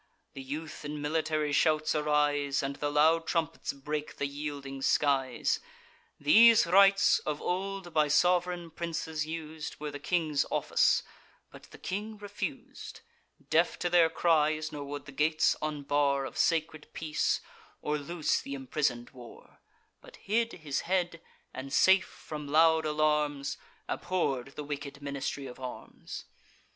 The 0.33 0.41
youth 0.41 0.83
in 0.83 0.99
military 0.99 1.51
shouts 1.51 1.93
arise, 1.93 2.63
And 2.63 2.75
the 2.77 2.89
loud 2.91 3.27
trumpets 3.27 3.71
break 3.71 4.15
the 4.17 4.25
yielding 4.25 4.81
skies. 4.81 5.59
These 6.19 6.65
rites, 6.65 7.19
of 7.19 7.39
old 7.39 7.93
by 7.93 8.07
sov'reign 8.07 8.71
princes 8.71 9.27
us'd, 9.27 9.79
Were 9.79 9.91
the 9.91 9.99
king's 9.99 10.43
office; 10.49 11.03
but 11.51 11.65
the 11.69 11.77
king 11.77 12.17
refus'd, 12.17 13.01
Deaf 13.51 13.77
to 13.77 13.91
their 13.91 14.09
cries, 14.09 14.71
nor 14.71 14.83
would 14.85 15.05
the 15.05 15.11
gates 15.11 15.55
unbar 15.61 16.25
Of 16.25 16.35
sacred 16.35 16.87
peace, 16.93 17.39
or 17.79 17.99
loose 17.99 18.41
th' 18.41 18.47
imprison'd 18.47 19.11
war; 19.11 19.59
But 20.01 20.15
hid 20.15 20.53
his 20.53 20.79
head, 20.81 21.21
and, 21.53 21.71
safe 21.71 22.07
from 22.07 22.47
loud 22.47 22.85
alarms, 22.87 23.55
Abhorr'd 23.87 24.55
the 24.55 24.63
wicked 24.63 24.99
ministry 25.03 25.45
of 25.45 25.59
arms. 25.59 26.25